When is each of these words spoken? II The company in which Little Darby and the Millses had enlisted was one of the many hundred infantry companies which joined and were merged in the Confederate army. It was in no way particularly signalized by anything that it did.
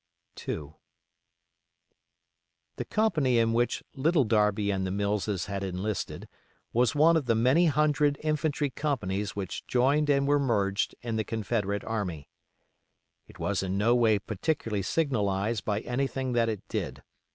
II 0.47 0.73
The 2.77 2.85
company 2.85 3.37
in 3.37 3.53
which 3.53 3.83
Little 3.93 4.23
Darby 4.23 4.71
and 4.71 4.83
the 4.83 4.89
Millses 4.89 5.45
had 5.45 5.63
enlisted 5.63 6.27
was 6.73 6.95
one 6.95 7.15
of 7.15 7.27
the 7.27 7.35
many 7.35 7.67
hundred 7.67 8.17
infantry 8.23 8.71
companies 8.71 9.35
which 9.35 9.63
joined 9.67 10.09
and 10.09 10.27
were 10.27 10.39
merged 10.39 10.95
in 11.03 11.17
the 11.17 11.23
Confederate 11.23 11.83
army. 11.83 12.31
It 13.27 13.37
was 13.37 13.61
in 13.61 13.77
no 13.77 13.93
way 13.93 14.17
particularly 14.17 14.81
signalized 14.81 15.63
by 15.65 15.81
anything 15.81 16.31
that 16.33 16.49
it 16.49 16.67
did. 16.67 17.03